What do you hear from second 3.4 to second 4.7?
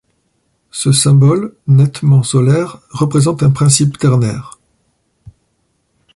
un principe ternaire.